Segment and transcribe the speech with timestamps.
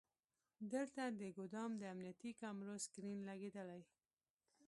[0.73, 3.81] دلته د ګودام د امنیتي کامرو سکرین لګیدلی.